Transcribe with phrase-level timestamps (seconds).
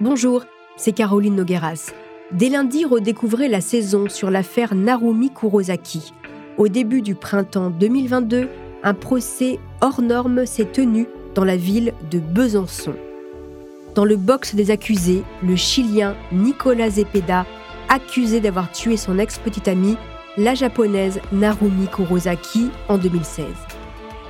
[0.00, 0.44] Bonjour,
[0.76, 1.92] c'est Caroline Nogueras.
[2.32, 6.12] Dès lundi, redécouvrez la saison sur l'affaire Narumi Kurosaki.
[6.58, 8.48] Au début du printemps 2022,
[8.82, 12.94] un procès hors norme s'est tenu dans la ville de Besançon.
[13.94, 17.46] Dans le box des accusés, le Chilien Nicolas Zepeda,
[17.88, 19.96] accusé d'avoir tué son ex-petite amie,
[20.36, 23.46] la japonaise Narumi Kurosaki, en 2016.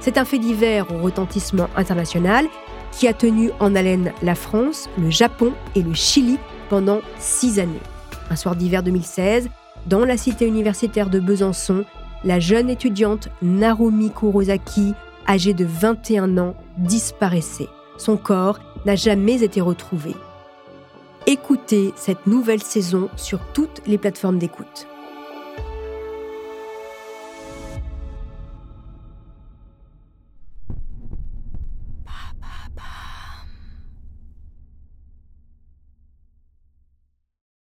[0.00, 2.48] C'est un fait divers au retentissement international
[2.96, 7.80] qui a tenu en haleine la France, le Japon et le Chili pendant six années.
[8.30, 9.48] Un soir d'hiver 2016,
[9.86, 11.84] dans la cité universitaire de Besançon,
[12.24, 14.94] la jeune étudiante Narumi Kurosaki,
[15.28, 17.68] âgée de 21 ans, disparaissait.
[17.98, 20.14] Son corps n'a jamais été retrouvé.
[21.26, 24.86] Écoutez cette nouvelle saison sur toutes les plateformes d'écoute.